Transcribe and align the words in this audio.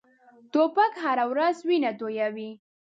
توپک 0.53 0.91
هره 1.03 1.25
ورځ 1.31 1.55
وینه 1.67 1.91
تویوي. 1.99 2.51